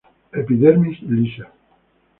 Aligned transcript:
Epidermis 0.41 1.03
lisa. 1.13 1.45